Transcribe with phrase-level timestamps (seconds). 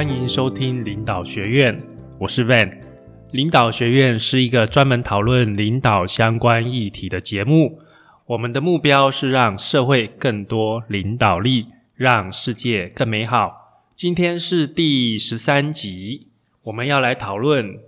[0.00, 1.78] 欢迎收听领导学院，
[2.18, 2.74] 我是 Van。
[3.32, 7.82] 领导学院是一个专门讨论领导相关议题的节目。
[8.24, 11.66] 我们的目标是让社会更多领导力，
[11.96, 13.84] 让世界更美好。
[13.94, 16.28] 今天是第十三集，
[16.62, 17.80] 我们要来讨论：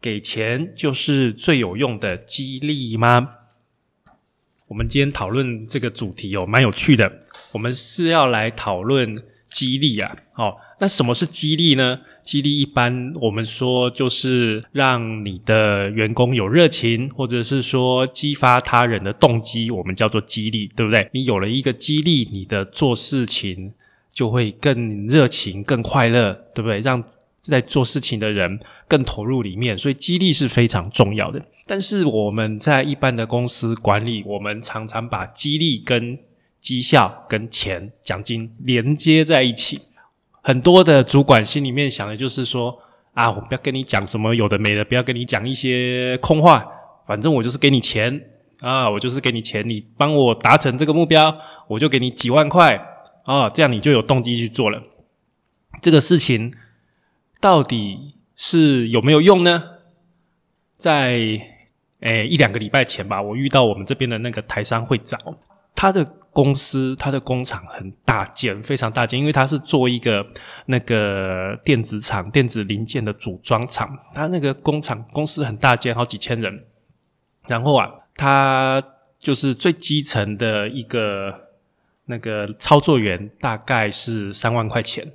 [0.00, 3.30] 给钱就是最有用的激励吗？
[4.68, 7.24] 我们今天讨论这个主题哦，蛮有趣的。
[7.50, 12.00] 我们是要来讨论激励啊，哦，那什么是激励呢？
[12.22, 21.08] 激励一般我们说就是让你的员工有热情，或者是说激发他人的动机，我们叫做激励，对不对？
[21.12, 23.72] 你有了一个激励，你的做事情
[24.12, 26.80] 就会更热情、更快乐，对不对？
[26.80, 27.04] 让
[27.40, 28.58] 在做事情的人
[28.88, 31.40] 更投入里面，所以激励是非常重要的。
[31.64, 36.18] 但是我们在一般的公司管理，我们常常把激励跟
[36.60, 39.82] 绩效跟钱奖金连接在一起，
[40.42, 42.76] 很多的主管心里面想的就是说
[43.14, 46.66] 啊，我不要跟你讲什么有的没的，不要跟你讲一些空话，
[47.06, 48.20] 反正我就是给你钱
[48.60, 51.32] 啊，我就是给你钱，你帮我达成这个目标，
[51.68, 52.76] 我就给你几万块
[53.24, 54.82] 啊，这样你就有动机去做了。
[55.80, 56.52] 这个事情
[57.40, 59.62] 到底是有没有用呢？
[60.76, 61.38] 在
[62.00, 65.20] 诶一两个礼拜前吧，我遇到我们这边的那个台商会长，
[65.76, 66.16] 他的。
[66.32, 70.26] 公司它的工厂很大件，非常大件，因为它是做一个
[70.66, 73.96] 那个电子厂、电子零件的组装厂。
[74.14, 76.64] 它那个工厂公司很大件，好几千人。
[77.46, 78.82] 然后啊，它
[79.18, 81.48] 就是最基层的一个
[82.06, 85.12] 那个操作员，大概是三万块钱。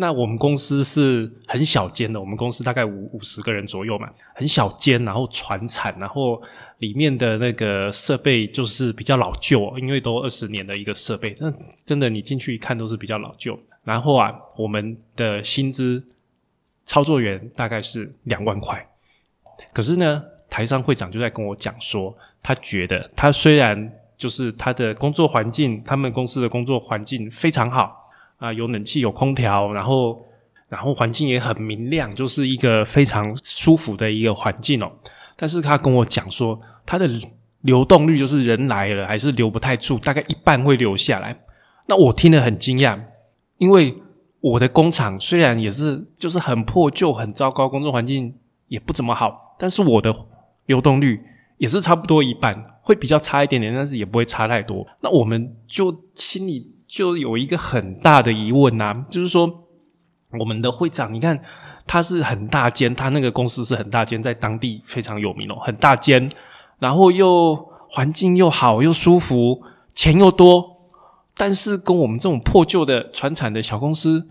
[0.00, 6.40] 那我们公司是很小间的，我们公司大概五五十个人左右嘛，很小间，然后传产，然后
[6.78, 11.52] 里面的那个设备就是比较老旧，因为都二十年的一个设备，那
[11.84, 13.58] 真的你进去一看都是比较老旧。
[13.82, 16.00] 然后啊，我们的薪资
[16.84, 18.88] 操作员大概是两万块，
[19.72, 27.97] 可是呢，台商会长就在跟我讲说，他觉得他虽然就是他的工作环境，他们公司的工作环境非常好。
[28.38, 30.24] 啊，有冷气，有空调，然后，
[30.68, 34.90] 然后环境也很明亮，就是一个非常舒服的一个环境哦。
[35.36, 37.08] 但是他跟我讲说，他的
[37.62, 41.36] 流动率就是人来了还是留不太住，大概一半会留下来。
[41.86, 42.96] 那我听得很惊讶，
[43.56, 43.96] 因为
[44.40, 48.32] 我的工厂虽然也是就是很破旧、很糟糕，工作环境
[48.68, 50.14] 也不怎么好，但是我的
[50.66, 51.20] 流动率
[51.56, 54.86] 也是差不多一半，会比较差一点点，但是也不会差太多。
[55.00, 56.77] 那我们就心里。
[56.88, 59.68] 就有一个很大的疑问呐，就是说，
[60.38, 61.38] 我们的会长，你看
[61.86, 66.30] 他是很大间，他那个公司是很大间，在当地非常有名哦，很大间，
[66.78, 69.62] 然后又环境又好，又舒服，
[69.94, 70.78] 钱又多，
[71.36, 74.26] 但是跟我们这种破旧的传产的小公司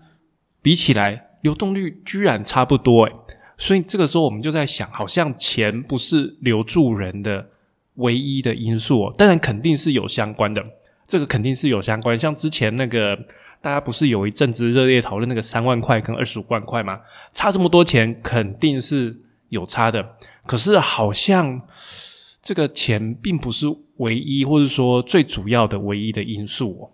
[0.60, 3.12] 比起来，流动率居然差不多诶
[3.56, 7.46] 所以这个时候我们就在想，好像钱不是留住人的
[7.94, 10.64] 唯一的因素哦，当然肯定是有相关的。
[11.08, 13.18] 这个肯定是有相关，像之前那个
[13.62, 17.00] 大家不是有一阵子热烈讨论那个三万块跟二十五万块吗？
[17.32, 20.16] 差这么多钱，肯定是有差的。
[20.46, 21.62] 可是好像
[22.42, 26.92] 这个钱并不是唯一，或者说最主要的唯一的因素哦。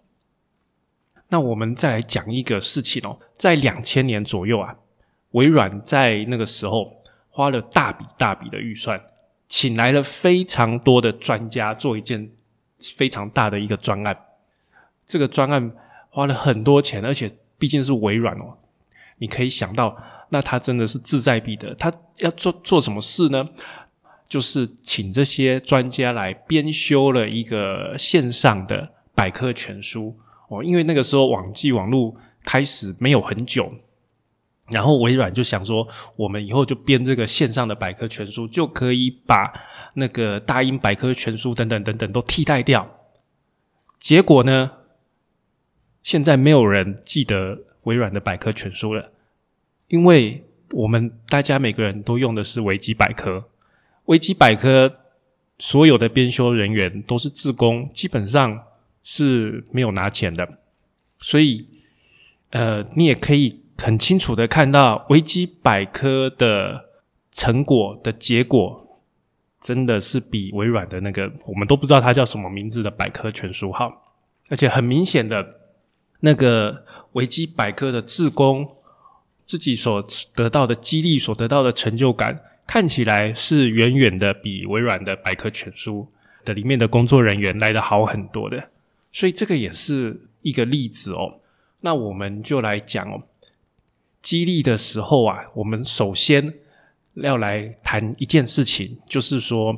[1.31, 4.77] 那我们再来讲一个事情哦，在两千年左右啊，
[5.33, 9.03] 微软在那个时候花了大笔大笔的预算，
[9.49, 12.31] 请来了非常多的专家做一件。
[12.97, 14.17] 非常大的一个专案，
[15.07, 15.73] 这个专案
[16.11, 18.59] 花了很多钱，而且毕竟是微软哦，
[19.19, 19.97] 你可以想到，
[20.31, 21.75] 那他真的是志在必得。
[21.75, 23.45] 他要做做什么事呢？
[24.29, 30.17] 就是请这些专家来编修了一个线上的百科全书
[30.49, 30.65] 哦。
[30.65, 33.73] 因为那个时候网际网络开始没有很久，
[34.69, 35.87] 然后微软就想说，
[36.17, 39.53] 我们以后就编这个线上的百科全书，就可以把。
[39.95, 42.89] 那个大英百科全书等等等等都替代掉，
[43.99, 44.73] 结果呢？
[46.03, 49.13] 现在没有人记得微软的百科全书了，
[49.89, 53.49] 因为我们大家每个人都用的是维基百科。
[54.07, 54.97] 维基百科
[55.59, 58.65] 所有的编修人员都是自工，基本上
[59.03, 60.59] 是没有拿钱的，
[61.21, 61.67] 所以
[62.51, 66.91] 呃，你也可以很清楚的看到维基百科的
[67.31, 68.84] 成果的结果。
[69.65, 74.13] 真的是比微软的那个，我们都不知道它叫什么名字的百科全书好，
[74.51, 75.55] 而且很明显的，
[76.21, 78.69] 那个维基百科的自工
[79.47, 86.09] 自己所得到的激励、所得到的成就感，看起来是远远的比微软的百科全书
[86.45, 88.69] 的里面的工作人员来的好很多的，
[89.15, 91.41] 所以这个也是一个例子哦。
[91.81, 93.23] 那我们就来讲哦，
[94.21, 96.53] 激励的时候啊，我们首先
[97.15, 99.75] 要来谈一件事情，就是说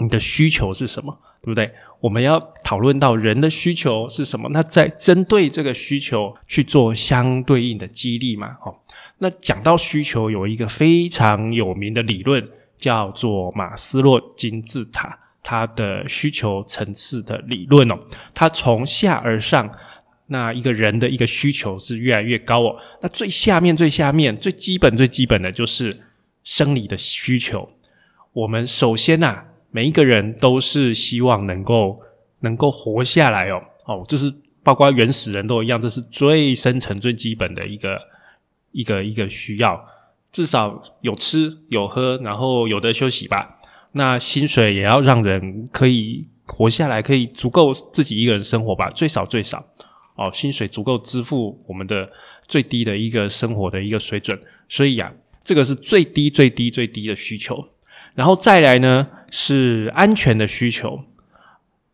[0.00, 1.70] 你的需求是什么，对不对？
[2.00, 8.56] 我们要讨论到人的需求是什么，那在针对这个需求去做相对应的激励嘛。
[8.64, 8.74] 哦，
[9.18, 12.46] 那讲到需求，有一个非常有名的理论
[12.76, 17.98] 叫做马斯洛金字塔，它的需求层次的理论哦，
[18.34, 19.70] 它从下而上。
[20.28, 22.76] 那一个人的一个需求是越来越高哦。
[23.00, 25.96] 那最下面、最下面、最基本、最基本的就是
[26.46, 27.68] 生理的需求。
[28.32, 32.00] 我们首先呐，每一个人都是希望能够
[32.40, 33.60] 能够活下来哦。
[33.84, 34.32] 哦，这是
[34.62, 37.98] 包括原始人都一样，这是最深层、最基本的一个
[38.70, 39.84] 一个一个需要。
[40.30, 43.58] 至少有吃有喝，然后有的休息吧。
[43.92, 49.64] 那薪水也要让人可以活下来，可以足够自己一个人生活吧，最少最少。
[50.14, 52.08] 哦，薪水足够支付我们的
[52.46, 54.38] 最低的一个生活的一个水准，
[54.68, 55.12] 所以呀，
[55.46, 57.68] 这个是最低最低最低的需求。
[58.14, 61.04] 然后再来呢，是安全的需求。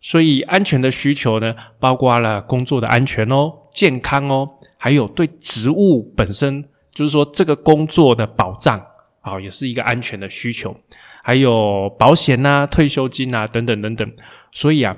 [0.01, 8.85] 所以安全的需求呢，包括了工作的安全哦、健康哦，还有对职务本身，就是说这个工作的保障
[9.21, 10.75] 啊，也是一个安全的需求。
[11.23, 14.13] 还有保险呐、退休金啊等等等等。
[14.51, 14.97] 所以啊，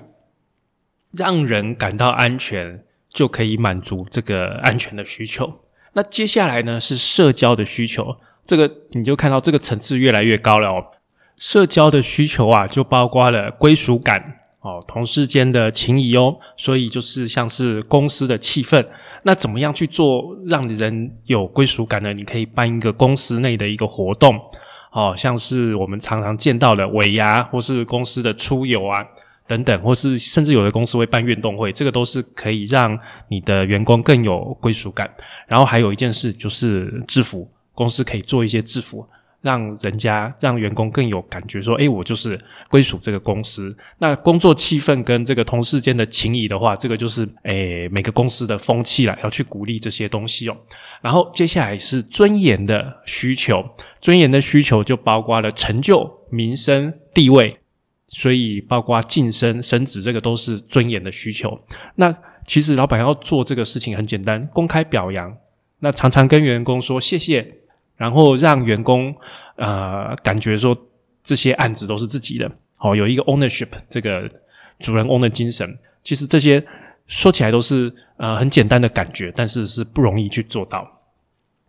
[1.10, 2.84] 让人感到安全。
[3.14, 5.60] 就可以满足这个安全的需求。
[5.92, 8.16] 那接下来呢是社交的需求，
[8.46, 10.84] 这个你就看到这个层次越来越高了哦。
[11.36, 18.86] 社交的需求啊，就包括了归属感哦，同事间的情谊哦，所以就是像是公司的气氛。
[19.24, 22.12] 那怎么样去做让人有归属感呢？
[22.12, 24.38] 你可以办一个公司内的一个活动
[24.92, 29.04] 哦，像是我们常常见到的尾牙或是公司的出游啊。
[29.46, 32.98] 等等，或是甚至有的公司会办运动会，这个都是可以让
[33.28, 35.06] 你的员工更有归属感。
[35.46, 39.06] 然后还有一件事就是制服，公司可以做一些制服，
[39.40, 42.38] 让人家让员工更有感觉，说：“诶，我就是
[42.68, 50.56] 归属这个公司。”那工作气氛跟这个同事间的情谊的话，这个就是诶每个公司的风气了，要去鼓励这些东西哦。
[51.02, 53.64] 然后接下来是尊严的需求，
[54.00, 57.58] 尊严的需求就包括了成就、名声、地位。
[58.06, 61.58] 所以，包括晋升、升职，这个都是尊严的需求。
[61.96, 65.36] 那其实老板要做这个事情很简单，公开表扬，
[65.80, 67.62] 那常常跟员工说谢谢，
[67.96, 69.14] 然后让员工
[69.56, 70.76] 呃感觉说
[71.22, 74.28] 这些案子都是自己的，好有一个 ownership 这个
[74.78, 75.78] 主人翁的精神。
[76.02, 76.64] 其实这些
[77.06, 80.86] 说起来都是呃很简单的感觉，但是是不容易去做到。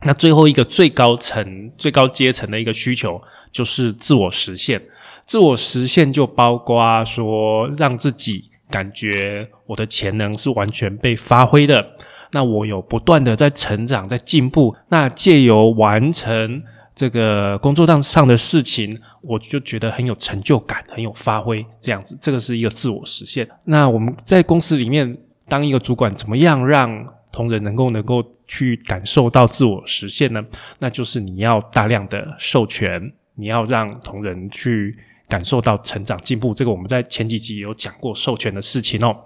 [0.01, 4.81] 那最后一个最高层、最高阶层的一个需求就是自我实现。
[5.25, 11.95] 自我实现就包括说，让自己感觉我的潜能是完全被发挥的。
[12.35, 14.75] 那我有不断的在成长，在进步。
[14.89, 16.61] 那借由完成
[16.93, 21.65] 这个工作上上的事情，我就觉得很有成就感，很有发挥。
[21.79, 23.47] 这样子，这个是一个自我实现。
[23.63, 25.17] 那我们在公司里面
[25.47, 30.43] 当一个主管，怎么样让同仁能够能够去感受到自我实现呢？
[30.79, 34.97] 那就是你要大量的授权，你要让同仁去。
[35.27, 39.17] 感受到成长进步，这个我们在前几集有讲过授权的事情哦，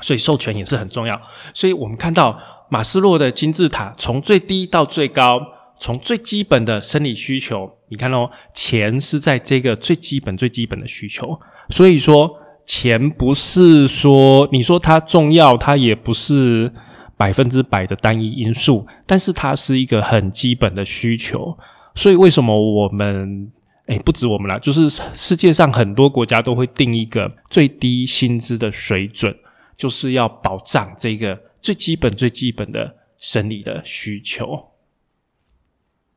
[0.00, 1.20] 所以授权也是很重要。
[1.52, 2.38] 所以我们看到
[2.70, 5.40] 马斯洛的金字塔，从最低到最高，
[5.78, 11.38] 从最基本的生理需求，你看哦，钱是在这个最基本、最基本的需求。
[11.70, 12.30] 所以说，
[12.64, 16.72] 钱不是说你说它重要，它也不是
[17.16, 21.56] 百分之百的单一因素，但是它是一个很基本的需求。
[21.94, 23.50] 所以为什么我们？
[23.88, 29.34] 哎，不止我们啦，就是世界上很多国家都会定一个最低薪资的水准，
[29.78, 34.72] 就是要保障这个最基本、最基本的生理的需求。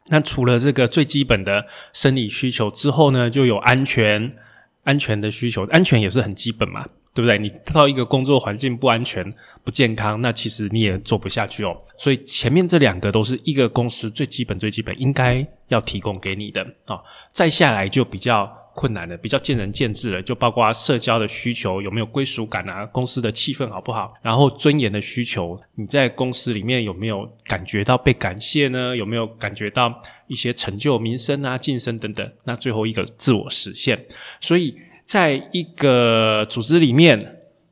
[0.08, 4.36] 那除了这个最基本的生理需求之后呢，就有安全、
[4.84, 6.86] 安全的需求，安全也是很基本嘛。
[7.14, 7.38] 对不对？
[7.38, 9.34] 你到一个工作环境不安全、
[9.66, 11.78] 不健康，那其实你也做不下去哦。
[11.98, 17.02] 所以前面这两个都是一个公司最基本、最基本应该要提供给你的啊。
[17.34, 20.22] 再下来就比较困难的，比较见仁见智了。
[20.22, 22.86] 就包括社交的需求，有没有归属感啊？
[22.86, 24.14] 公司的气氛好不好？
[24.22, 28.96] 然后尊严的需求，你在公司里面有没有感觉到被感谢呢？
[28.96, 32.32] 有没有感觉到一些成就、名声啊、晋升等等？
[32.44, 34.06] 那最后一个自我实现，
[34.40, 34.76] 所以。
[35.04, 37.20] 在一个组织里面，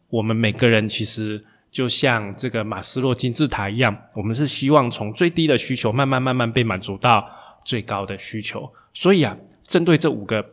[0.10, 1.42] 我们每个人其实
[1.72, 7.26] 就像这个马斯洛金字塔一样，我们是希望从最低的需求慢慢慢慢被满足到
[7.64, 8.70] 最高的需求。
[8.94, 10.46] 所以啊，针对这五个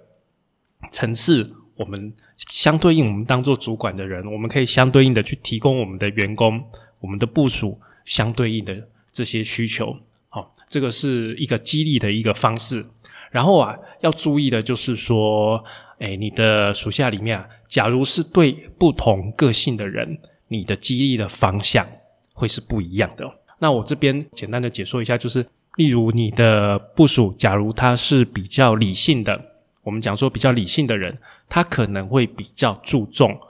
[0.91, 6.63] 层次，我们相对应，我们当做主管的人，我们可以相对应的去提供我们的员工、
[7.01, 9.97] 我们的部署相对应的这些需求。
[10.29, 12.85] 好这个是一个激励的一个方式。
[13.33, 15.63] 然后啊，要注意的就是说，
[15.99, 20.19] 哎，你的属下里面啊，假如是对不同个性的人，
[20.49, 21.87] 你的激励的方向
[22.33, 23.31] 会是不一样的。
[23.59, 25.45] 那我这边简单的解说一下，就是
[25.77, 29.56] 例如你的部署，假如他是比较理性的，
[29.87, 31.17] 我们讲说比较理性的人，
[31.49, 33.41] 他可能会比较注重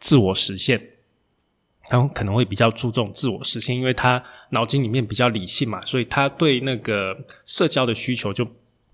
[0.00, 0.82] 自我实现，
[1.90, 8.48] 然后可能会比较注重自我实现，因为他脑筋里面比较理性嘛，所以他对那个社交的需求就。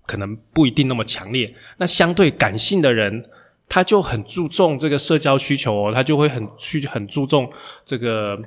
[0.05, 1.55] 可能不一定那么强烈。
[1.77, 3.25] 那相对感性的人，
[3.69, 7.49] 他就很注重这个社交需求哦，他就会很去很注重
[7.85, 8.37] 这个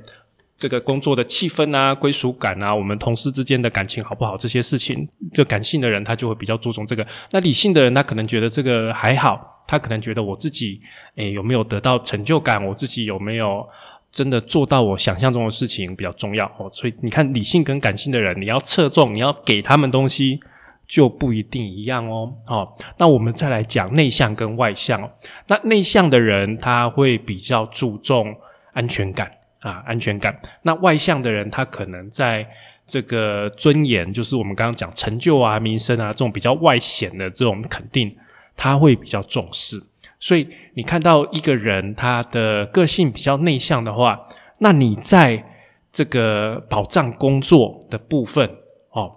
[0.56, 5.08] 这个工作的气氛啊、归属感啊，我们同事之间的感情好不好这些事情。
[5.32, 7.06] 就感性的人，他就会比较注重这个。
[7.30, 10.80] 那理性的人，他可能觉得这个还好，他可能觉得我自己
[11.16, 13.66] 诶有没有得到成就感，我自己有没有
[14.10, 16.70] 真的做到我想象中的事情比较重要哦。
[16.72, 20.40] 所以你看，理性跟感性的人，你要侧重，你要给他们东西。
[20.88, 22.32] 就不一定一样哦。
[22.46, 25.10] 哦，那我们再来讲内向跟外向。
[25.48, 28.32] 那内向的人他会比较注重
[28.72, 29.28] 安全感
[29.66, 30.40] 啊，安全感。
[30.62, 32.46] 那外向的人他可能在
[32.86, 38.16] 这个尊严，就是我们刚刚讲成就啊、名声啊这种比较外显的这种肯定，
[38.56, 39.82] 他会比较重视。
[40.20, 44.20] 所以你看到一个人他的个性比较内向的话，
[44.58, 45.44] 那你在
[45.92, 48.48] 这个保障工作的部分
[48.90, 49.12] 哦。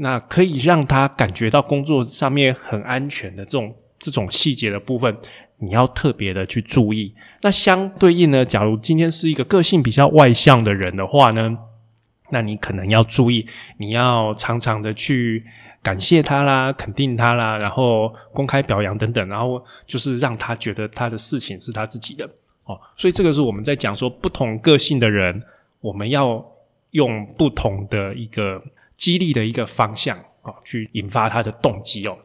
[0.00, 5.16] 那可以让他感觉到工作上面很安全的这种这种细节的部分，
[5.58, 7.14] 你要特别的去注意。
[7.42, 11.56] 那相对应呢，假如今天是一个个性比较外向的人的话呢，
[12.30, 13.46] 那你可能要注意，
[13.78, 15.44] 你要常常的去
[15.82, 22.28] 感谢他啦，肯定他啦，然后公开表扬等等，然后就是让他觉得他的事情是他自己的
[22.64, 22.80] 哦。
[22.96, 25.42] 所以这个是我们在讲说，不同个性的人，
[25.80, 26.44] 我们要
[26.92, 28.62] 用不同的一个。
[28.98, 32.18] 激励的一个方向啊，去引发他的动机哦。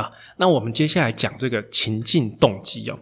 [0.00, 2.98] 啊，那我们接下来讲这个情境动机哦。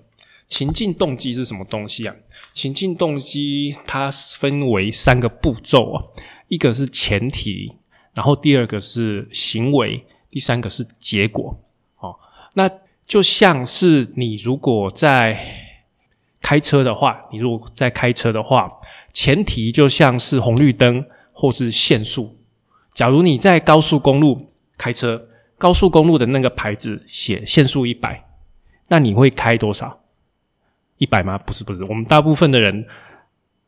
[0.47, 2.15] 情境动机是什么东西啊？
[2.53, 6.03] 情境动机它分为三个步骤啊，
[6.49, 7.77] 一个是前提，
[8.15, 11.57] 然后第二个是行为，第三个是结果。
[11.99, 12.17] 哦，
[12.55, 12.69] 那
[13.07, 15.39] 就像是你如果在
[16.43, 18.69] 开车的话，你如果在开车的话，
[19.13, 22.41] 前提就像是红绿灯或是限速。
[22.93, 25.29] 假如你在高速公路开车，
[25.61, 28.25] 高速公路的那个牌子写限速一百，
[28.89, 30.01] 那你会开多少？
[30.97, 31.37] 一百吗？
[31.37, 31.85] 不是，不是。
[31.85, 32.87] 我们大部分的人，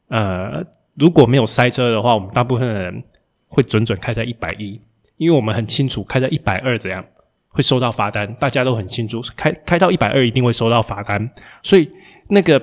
[0.09, 3.05] 呃，如果没有塞车的话，我们大部分的人
[3.47, 4.81] 会准准开在一百一，
[5.19, 7.05] 因为我们很清楚开在一百二怎样
[7.49, 11.31] 会收到罚单，大家都很清楚，开开到一百二一定会收到罚单，
[11.63, 11.91] 所以
[12.29, 12.63] 那个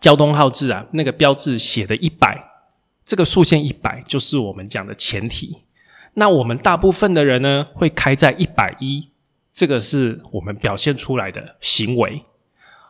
[0.00, 2.52] 交通号志啊，那个标志写的一百。
[3.04, 5.58] 这个速线一百就是我们讲的前提，
[6.14, 9.10] 那我们大部分的人呢会开在一百一，
[9.52, 12.24] 这个是我们表现出来的行为。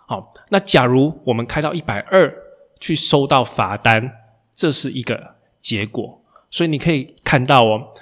[0.06, 2.34] 好，那假如我们开到一百二
[2.78, 4.12] 去收到罚单，
[4.54, 6.22] 这是一个结果。
[6.50, 7.94] 所以你可以看到哦，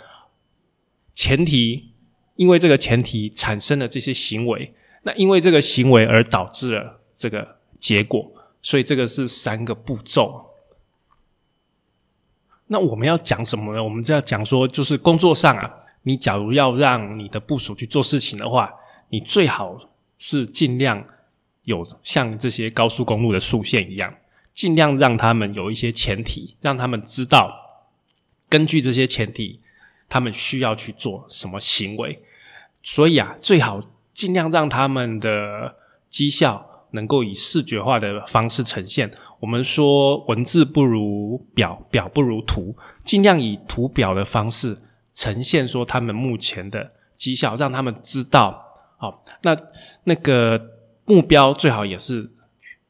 [1.15, 1.93] 前提
[2.35, 4.75] 因为这个前提产生了这些行为，
[5.05, 10.52] 那因为这个行为而导致了这个结果，所以这个是三个步骤。
[12.73, 13.85] 那我们要讲什么呢？
[13.85, 15.71] 我们就要讲说，就是工作上啊，
[16.05, 18.73] 你假如要让你的部署去做事情的话，
[19.11, 19.79] 你最好
[20.19, 21.05] 是尽量
[21.65, 24.15] 有像这些高速公路的速线一样，
[24.55, 27.55] 尽量让他们有一些前提，让他们知道
[28.49, 29.61] 根据这些前提，
[30.09, 32.23] 他们需要去做什么行为。
[32.83, 33.79] 所以啊，最好
[34.15, 35.77] 尽量让他们的
[36.09, 39.13] 绩效能够以视觉化的方式呈现。
[39.43, 44.81] 我们说文字不如表，表不如图，尽量以图表的方式
[45.15, 48.65] 呈现说他们目前的绩效，让他们知道。
[48.99, 49.57] 好，那
[50.05, 50.65] 那个
[51.07, 52.31] 目标最好也是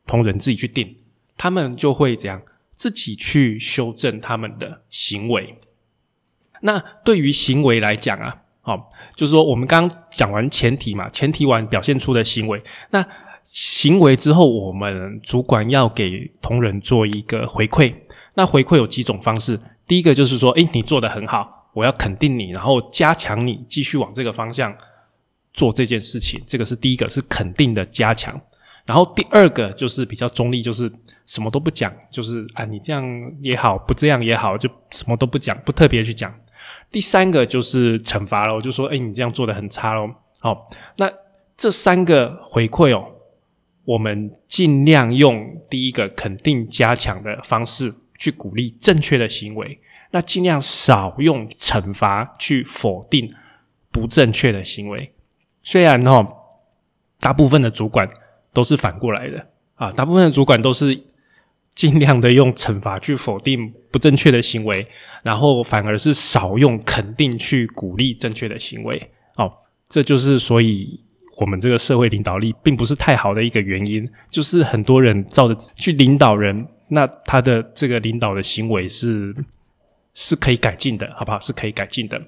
[0.07, 0.95] 同仁自己去定，
[1.39, 2.43] 他们就会怎样
[2.77, 5.59] 自己去修正他们的行为。
[6.61, 13.03] 那对于行为来讲啊，好，就是说我们刚刚讲完前提嘛，前提完表现出的行为，那。
[13.45, 17.95] 行为之后，我们主管要给同仁做一个回馈。
[18.35, 19.61] 那回馈有几种方式。
[19.87, 24.75] 第一个就是说，诶，你做的很好，我要肯定你，然后加强你继续往这个方向
[25.53, 26.43] 做这件事情。
[26.47, 28.41] 这个是第一个，是肯定的加强。
[28.87, 30.91] 然后第二个就是比较中立，就是
[31.27, 33.05] 什么都不讲，就是啊，你这样
[33.43, 36.33] 也好，不这样也好，就什么都不讲，不特别去讲。
[36.91, 40.09] 第三个就是惩罚了，我就说，诶，你这样做的很差喽。
[40.39, 41.11] 好，那
[41.57, 43.07] 这三个回馈哦。
[43.85, 49.79] 我们尽量用第一个肯定加强的方式去鼓励正确的行为，
[50.11, 53.33] 那尽量少用惩罚去否定
[53.91, 55.13] 不正确的行为。
[55.63, 56.27] 虽然哈，
[57.19, 58.09] 大部分的主管
[58.53, 61.03] 都是反过来的啊，大部分的主管都是
[61.75, 64.87] 尽量的用惩罚去否定不正确的行为，
[65.25, 69.11] 然后反而是少用肯定去鼓励正确的行为。
[69.37, 69.53] 哦，
[69.89, 71.01] 这就是所以
[71.37, 79.35] 我们这个社会领导力并不是太好的一个原因，就是很多人照着去领导人，那他的这个领导的行为是
[80.15, 81.41] 是可以改进的，好不好？
[81.41, 82.21] 是可以改进的。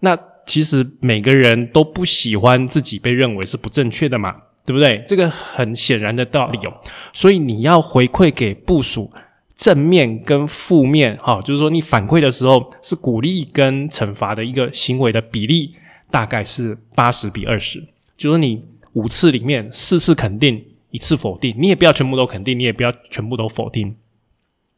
[0.00, 5.02] 那其实每个人都不喜欢自己被认为是不正确的嘛，对不对？
[5.06, 6.80] 这个很显然的道理哦。
[7.12, 9.12] 所以你要回馈给部署
[9.54, 15.74] 正面跟负面，哈，就是说你反馈的时候是鼓励跟惩罚的一个行为的比例
[16.10, 17.86] 大概是八十比二十，
[18.22, 23.96] 就是你五次里面四次肯定，一次否定，你也不要全部都肯定，你也不要全部都否定。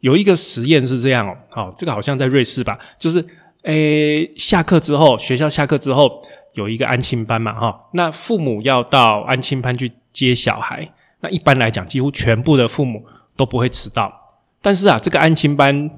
[0.00, 3.24] 有一个实验是这样哦，好，这个好像在瑞士吧，就是。
[3.64, 6.22] 诶，下课之后，学校下课之后
[6.52, 10.86] 有一个安亲班嘛，哈，那父母要到安亲班去接小孩。
[11.20, 14.12] 那一般来讲，几乎全部的父母都不会迟到。
[14.60, 15.90] 但是啊，这个安亲班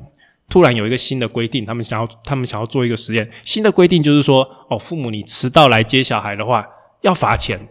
[0.49, 3.29] 突然有一个新的规定，他们想要，他们想要做一个实验。
[3.43, 6.65] 新的规定就是说，哦，父母你迟到来接小孩的话，
[7.07, 7.69] 要罚钱，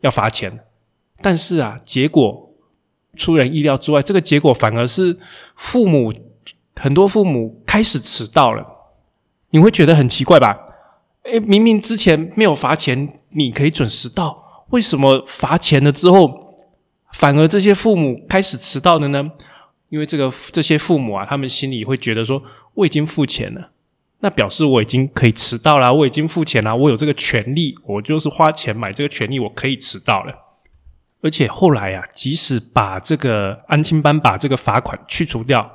[0.00, 0.64] 要罚钱。
[1.20, 2.50] 但是啊，结果
[3.16, 5.18] 出人意料之外，这个结果反而是
[5.56, 6.12] 父母。
[6.74, 8.66] 很多父母开始迟到了，
[9.50, 10.58] 你会觉得很奇怪吧？
[11.24, 16.56] 诶，明明之前没有罚钱，你可以准时到，为什么罚钱了之后，
[17.12, 19.30] 反而这些父母开始迟到了呢？
[19.90, 22.42] 因为这个这些父母啊，他们心里会觉得说，
[22.74, 23.71] 我已经付钱了，
[24.22, 30.32] 那表示我已经可以迟到了，我已经付钱了，我有这个权利，我就是花钱买这个权利，我可以迟到了。
[31.22, 35.70] 而且后来啊，即使把这个安亲班把这个罚款去除掉。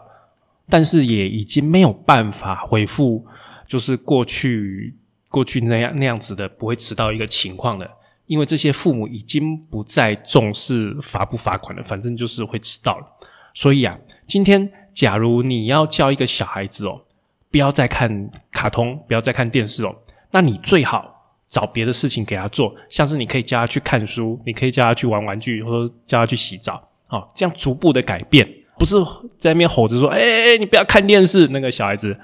[0.69, 3.25] 但是也已经没有办法恢复，
[3.65, 4.97] 就是过去
[5.29, 7.89] 过去那样那样子的不会迟到一个情况了，
[8.25, 13.05] 因为这些父母已经不再重视罚不罚款了，反正就是会迟到了。
[13.53, 17.03] 所以啊，今天假如你要教一个小孩子哦，
[17.51, 19.95] 不要再看卡通，不要再看电视哦，
[20.31, 28.47] 那你最好找别的事情给他做，像是你可以教他去看书，你可以教他去玩玩具，或者教他去洗澡，哦，这样逐步的改变。
[28.77, 28.95] 不是
[29.39, 32.15] 在那边吼着说：“哎哎哎，你不要看电视。”那个小孩子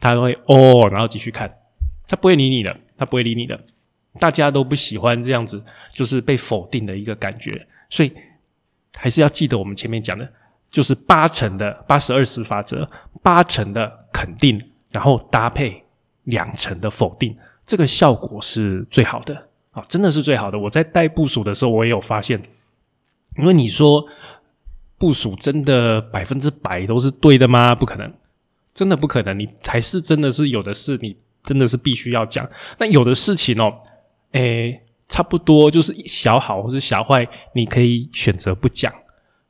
[0.00, 1.48] 他会哦，然后继续看，
[2.08, 3.56] 他不会理你的，他不会理你的。
[4.18, 5.62] 大家都不喜欢这样子，
[5.92, 7.64] 就是被否定的一个感觉。
[7.88, 8.12] 所以
[8.96, 10.28] 还是要记得我们前面讲的，
[10.68, 12.90] 就是八成的八十二十法则，
[13.22, 15.84] 八成的肯定，然后搭配
[16.24, 20.58] 两成的否定，这个效果是最好的啊，真的是最好的。
[20.58, 22.42] 我在带部署的时候，我也有发现，
[23.36, 24.06] 因为你说。
[25.00, 27.74] 部署真的百分之百都是对的吗？
[27.74, 28.12] 不可能，
[28.74, 29.38] 真的不可能。
[29.38, 32.46] 你还是真的是有的事，你真的是必须要讲。
[32.76, 33.78] 那有的事情哦，
[34.32, 38.92] 诶，差不多就是小好或是小坏，你可以选择不讲。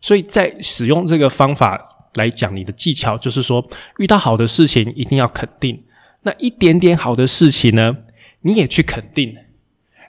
[0.01, 3.67] 所以在使用这个方法来讲，你的技巧就是说，
[3.99, 5.83] 遇到好的事情一定要肯定。
[6.23, 7.97] 那一点点好的事情呢，
[8.43, 9.37] 你也去肯定。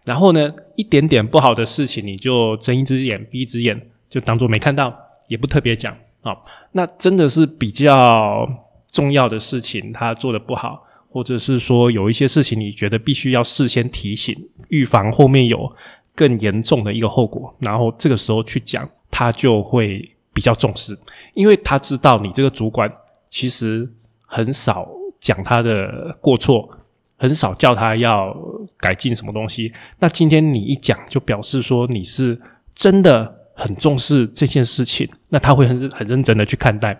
[0.03, 4.93] 然后呢，一点点不好的事情，你就睁一只眼闭一只眼，就当做没看到。
[5.27, 6.35] 也不特别讲啊，
[6.73, 8.45] 那真的是比较
[8.91, 14.35] 重要的事情，他做的不好，或者是说有一些事情，你觉得必须要事先提醒、
[14.67, 15.73] 预防后面有
[16.13, 20.97] 更严重的一个后果，然后这个时候去讲，他就会比较重视，
[21.33, 22.91] 因为他知道你这个主管
[23.29, 23.89] 其实
[24.25, 24.89] 很少
[25.19, 26.69] 讲他的过错，
[27.17, 28.35] 很少叫他要
[28.77, 29.71] 改进什么东西。
[29.99, 32.39] 那今天你一讲，就表示说你是
[32.73, 33.37] 真的。
[33.53, 36.99] 很重视这件事情，那他会很很认真的去看待。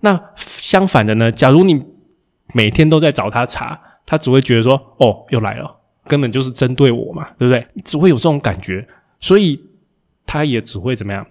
[0.00, 1.30] 那相反的呢？
[1.30, 1.80] 假如你
[2.54, 8.84] 每天都在找他查，他只会觉得说：“哦，又来了，根本就是针对我嘛，对不对？”只会有这种感觉，
[9.20, 9.62] 所以
[10.26, 11.24] 他也只会怎么样，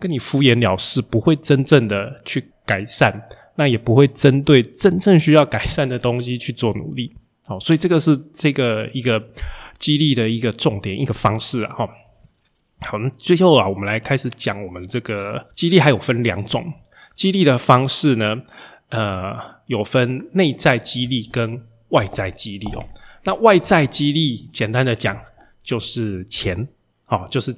[0.00, 3.12] 跟你敷衍了事，不会真正的去改善，
[3.56, 7.14] 那也不会针对真正需要改善的东西去做努力。
[7.44, 9.22] 好，所以这个是这个一个
[9.78, 11.88] 激励的一个重点，一个方式啊，哈。
[12.80, 16.72] 好，那最后啊，我们来开始讲我们这个激励，还有分两种
[17.14, 18.42] 激励的方式呢。
[18.88, 22.84] 呃，有分内在激励跟外在激励哦。
[23.24, 25.16] 那外在激励，简单的讲
[25.62, 26.66] 就是钱，
[27.06, 27.54] 哦，就是。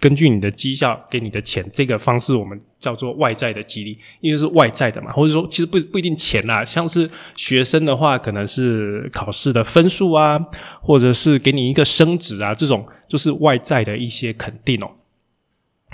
[0.00, 10.38] 根据你的绩效给你的钱，这个方式我们叫做外在的激励，因为是外在的嘛，或者说其实不不一定钱啦，像是学生的话，可能是考试的分数啊，
[10.80, 14.90] 或者是给你一个升职啊，这种就是外在的一些肯定哦。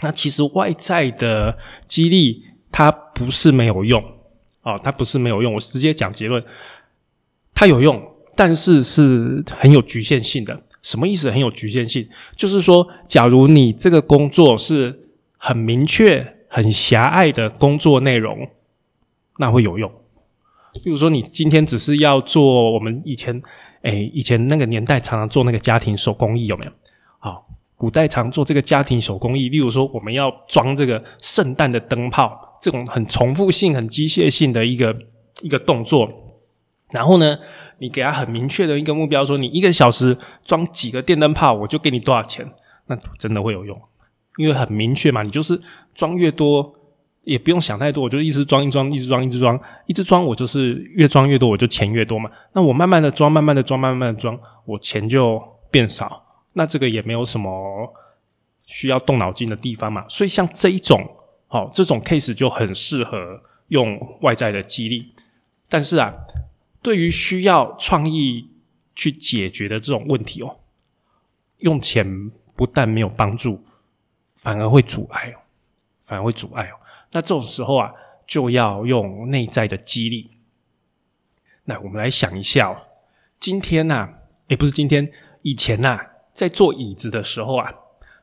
[0.03, 4.03] 那其实外在的激励它不是没有用
[4.63, 6.45] 哦，它不是没有用，我直接讲结论，
[7.55, 8.03] 它有用，
[8.37, 10.63] 但是是很有局限性的。
[10.85, 11.31] 什么意思？
[11.31, 18.47] 很有局限性，就是说，假如你这个工作是很明确、很狭隘的工作内容，
[19.39, 19.91] 那会有用。
[20.83, 23.43] 比如说，你今天只是要做我们以前，
[23.81, 26.73] 哎，以前那个年代常常做那个家庭手工艺，有没有？
[27.19, 34.95] 好，古代常做这个家庭手工艺，例如说，我们要装这个圣诞的灯泡，这种很重复性、很机械性的一个
[35.41, 36.11] 一个动作，
[36.91, 37.39] 然后呢？
[37.79, 42.49] 你给他很明确的一个目标，说你一个小时装几个电灯泡，我就给你多少钱，
[42.87, 43.81] 那真的会有用，
[44.37, 45.23] 因为很明确嘛。
[45.23, 45.61] 你就是
[45.95, 46.75] 装越多，
[47.25, 52.31] 也不用想太多，我就一直装一装，一直装一直装，一直装，我就是越装越多，我就钱越多嘛。
[52.53, 56.25] 那我慢慢的装，慢慢的装，慢慢的装，我钱就变少。
[56.53, 57.93] 那这个也没有什么
[58.65, 60.05] 需要动脑筋的地方嘛。
[60.09, 61.05] 所以像这一种，
[61.49, 65.13] 好，这种 case 就很适合用外在的激励，
[65.69, 66.13] 但是啊。
[66.85, 68.51] 对于需要创意
[68.95, 70.61] 去解决的这种问题哦，
[71.61, 73.65] 用钱不但没有帮助，
[74.37, 75.41] 反而会阻碍哦，
[76.03, 76.77] 反而会阻碍哦。
[77.13, 77.91] 那这种时候啊，
[78.27, 80.29] 就要用内在的激励。
[81.65, 82.77] 那我们来想一下哦，
[83.41, 84.11] 今天呐，
[84.49, 85.99] 也不是今天，以前呐，
[86.35, 87.73] 在做椅子的时候啊，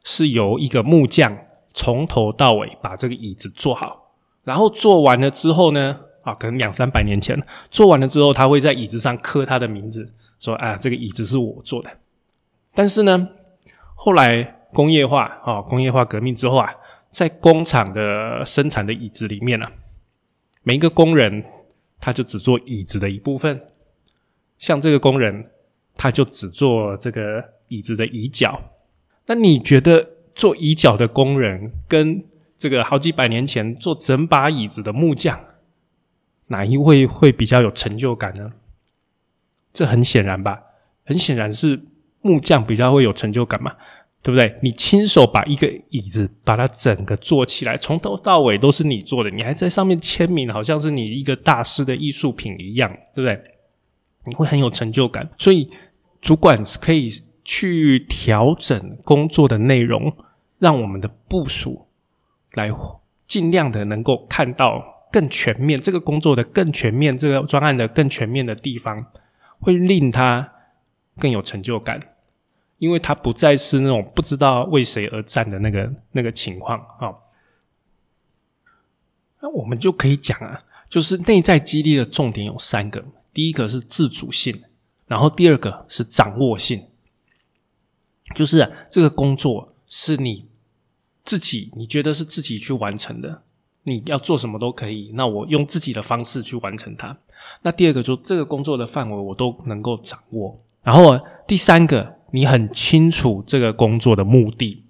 [0.03, 1.35] 是由一个木匠
[1.73, 6.01] 从头到尾把这个椅子做好，然后做完了之后呢。
[6.23, 11.89] 啊，可能两三百年前做完了之后，他会在椅子上刻他的名字，说：“啊，这个椅子是我做的。”
[12.73, 13.29] 但是呢，
[13.95, 16.73] 后来工业化啊，工业化革命之后啊，
[17.09, 19.67] 在工厂的生产的椅子里面呢，
[20.63, 21.43] 每一个工人
[21.99, 23.61] 他就只做椅子的一部分，
[24.57, 25.51] 像这个工人
[25.97, 28.61] 他就只做这个椅子的椅脚。
[29.27, 32.23] 那你觉得做椅脚的工人跟
[32.57, 35.39] 这个好几百年前做整把椅子的木匠？
[36.51, 38.51] 哪一位会比较有成就感呢？
[39.73, 40.61] 这很显然吧，
[41.05, 41.81] 很显然是
[42.21, 43.73] 木匠比较会有成就感嘛，
[44.21, 44.53] 对不对？
[44.61, 53.41] 你亲手把一个椅子把它整个做起来，从头到尾都是你做的，你还在上面签名，好像是你一个大师的艺术品一样，对不对？
[54.25, 55.29] 你会很有成就感。
[55.37, 55.71] 所以
[56.19, 57.09] 主管可以
[57.45, 60.13] 去调整工作的内容，
[60.59, 61.87] 让我们的部署
[62.53, 62.69] 来
[63.25, 65.00] 尽量的能够看到。
[65.11, 69.11] 更全面，这个工作的更全面，这个专案的更全面的地方，
[69.59, 70.53] 会令他
[71.19, 71.99] 更有成就感，
[72.77, 77.13] 因为他不再是那种不知道为谁而战的那个那个情况啊。
[79.41, 84.63] 那我们就可以讲啊，就是内在激励的重点有三个：第一个是自主性，
[85.07, 86.87] 然后第二个是掌握性，
[88.33, 90.47] 就是这个工作是你
[91.25, 93.43] 自己，你觉得是自己去完成的。
[93.83, 97.17] 你要做什么都可以，那我用自己的方式去完成它。
[97.63, 100.55] 那第二个，就这个工作的范围我都能够掌握。
[100.83, 104.83] 然后第三个，你很清楚这个工作的目的。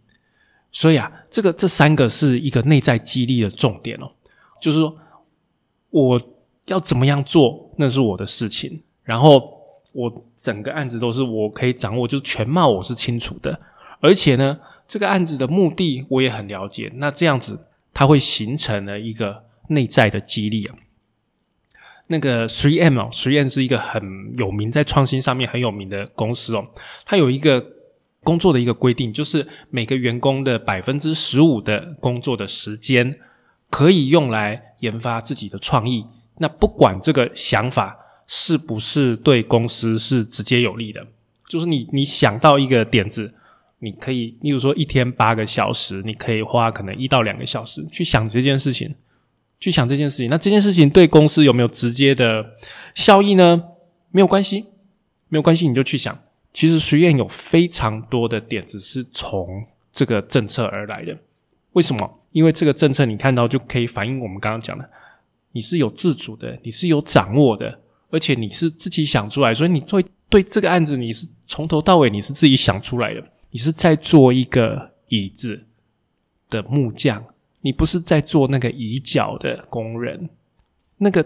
[0.73, 4.11] 所以啊，这个这三个是一个内在激励的重点哦。
[4.59, 4.93] 就是说，
[5.89, 6.21] 我
[6.65, 8.81] 要怎么样做，那是我的事情。
[9.03, 9.57] 然后
[9.93, 13.57] 我整个案子都是我可以掌握，就是全貌我是清楚的。
[14.01, 16.91] 而且呢，这个案子的目的我也很了解。
[16.95, 17.57] 那这样子。
[18.01, 20.75] 它会形成了一个内在的激励啊。
[22.07, 26.69] 那个 Three M 哦，Three M 是一个很有名在创新上面很有名的公司哦。
[27.05, 27.63] 它有一个
[28.23, 33.19] 工作的一个规定，就是每个员工的百分之十五的工作的时间
[33.69, 36.03] 可以用来研发自己的创意。
[36.39, 41.05] 那不管这个想法是不是对公司是直接有利的，
[41.47, 43.35] 就是你你想到一个点子。
[43.83, 48.93] 你可以，例如说一天八个小时，你可以花可能一到两个小时去想这件事情，
[49.59, 50.29] 去想这件事情。
[50.29, 52.45] 那这件事情对公司有没有直接的
[52.93, 53.63] 效益呢？
[54.11, 54.65] 没有关系，
[55.29, 56.15] 没有关系，你就去想。
[56.53, 61.17] 其实实验有非常多的点子是从这个政策而来的。
[61.71, 62.19] 为什么？
[62.31, 64.87] 因为这个政策你看到就可以反映我们刚刚讲的，
[65.53, 67.79] 你是有自主的，你是有掌握的，
[68.11, 73.23] 而且你是自己想出来，所以你做对这个案子，你是从头到尾你是自己想出来的。
[73.51, 75.65] 你是在做一个椅子
[76.49, 77.23] 的木匠，
[77.61, 80.29] 你不是在做那个椅脚的工人，
[80.97, 81.25] 那个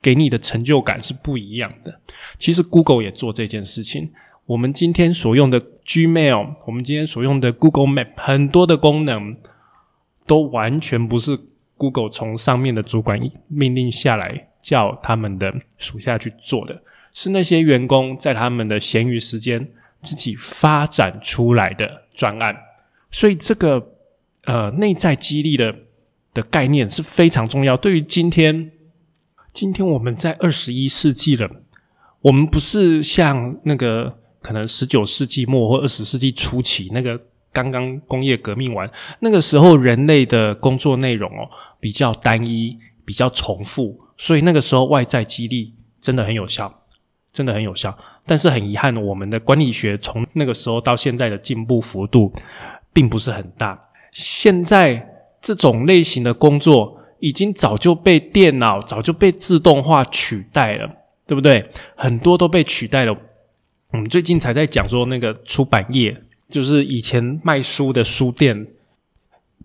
[0.00, 2.00] 给你的成就感是不一样的。
[2.38, 4.12] 其实 Google 也做这件事情。
[4.44, 9.36] 我们今天所用的 Gmail，我们今天所用的 Google Map，很多的功能
[10.26, 11.38] 都完全不是
[11.76, 16.82] Google 从上面的主管命令下来叫他们的属下去做的，
[17.14, 19.70] 是那些员工在他们的闲余时间。
[20.02, 22.54] 自己发展出来的专案，
[23.10, 23.94] 所以这个
[24.44, 25.74] 呃内在激励的
[26.34, 27.76] 的概念是非常重要。
[27.76, 28.72] 对于今天
[29.52, 31.48] 今天我们在二十一世纪了，
[32.20, 37.20] 我们不是像那个可能十九世纪末或二十世纪初期那个
[37.52, 46.81] 刚刚工业革命完那个时候，人类的工作内容哦比较单一，比较重复，所以那个时候外在激励真的很有效，
[47.32, 47.96] 真的很有效。
[48.26, 52.32] 但是很遗憾，我们的管理学从那个时候到现在的进步幅度
[52.92, 53.78] 并不是很大。
[54.10, 55.08] 现在
[55.40, 60.88] 这种类型的工作已经早就被电脑、早就被自动化取代了，
[61.26, 61.68] 对不对？
[61.96, 63.16] 很多都被取代了。
[63.92, 66.16] 我们最近才在讲说，那个出版业，
[66.48, 68.66] 就是以前卖书的书店，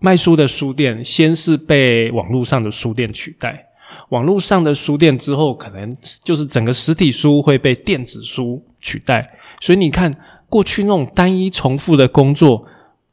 [0.00, 3.67] 卖书的书店，先是被网络上的书店取代。
[4.10, 5.94] 网络上的书店之后，可能
[6.24, 9.38] 就是整个实体书会被电子书取代。
[9.60, 10.14] 所以你看，
[10.48, 12.66] 过去那种单一重复的工作，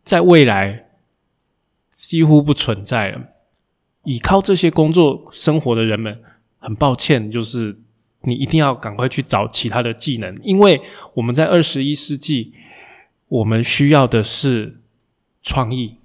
[0.04, 0.86] 在未来
[1.92, 3.22] 几乎不存在了。
[4.04, 6.20] 依靠这些工作生活的人们，
[6.60, 7.78] 很抱歉，就是
[8.22, 10.80] 你一定要赶快去找其他的技能，因为
[11.16, 12.54] 我们在二十一世纪，
[13.28, 14.80] 我们需要的是
[15.42, 15.96] 创意，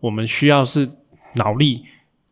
[0.00, 0.88] 我们需要是
[1.34, 1.84] 脑力。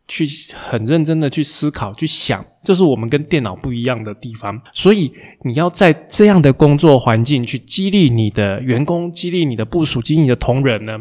[0.07, 0.27] 去
[0.69, 4.61] 很认真的去思考、去想，这是我们跟电脑不一样的地方。
[4.73, 5.11] 所以
[5.43, 10.99] 你要在这样的工作环境去激励你的员工、激励你的部署、激励你的同仁呢，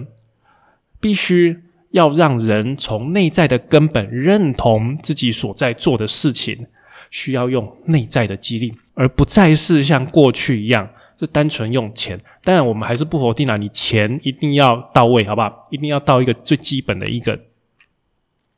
[1.00, 1.58] 必须
[1.90, 6.66] 要让人从内在的根本认同自己所在做的事情，
[7.10, 10.88] 需要用内在的激励，而不再是像过去一样，
[11.18, 12.16] 是单纯用钱。
[12.44, 15.68] 当然，我们还是不否定啊，你钱一定要到位，好不好？
[15.70, 17.38] 一定要到一个最基本的一个。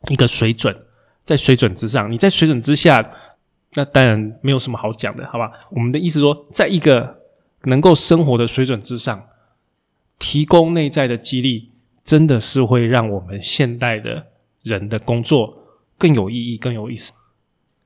[0.08, 0.76] 一个水准，
[1.24, 3.02] 在水准之上，你在水准之下，
[3.74, 5.50] 那当然没有什么好讲的，好吧？
[5.70, 7.22] 我们的意思说，在一个
[7.64, 9.24] 能够生活的水准之上，
[10.18, 11.70] 提供内在的激励，
[12.04, 14.26] 真的是会让我们现代的
[14.62, 15.56] 人的工作
[15.96, 17.12] 更有意义、更有意思。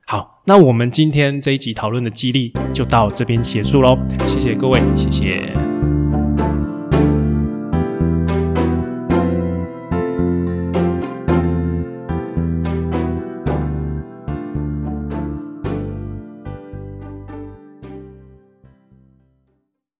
[0.05, 5.78] 好，那我们今天这一集讨论的激励就到这边结束喽，谢谢各位，谢谢。